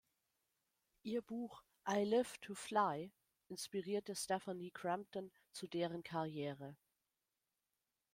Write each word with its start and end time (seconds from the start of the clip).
Ihr 1.03 1.21
Buch 1.21 1.61
"I 1.87 2.03
Live 2.05 2.35
to 2.39 2.55
Fly" 2.55 3.11
inspirierte 3.49 4.15
Stefanie 4.15 4.71
Crampton 4.71 5.31
zu 5.51 5.67
deren 5.67 6.01
Karriere. 6.01 6.75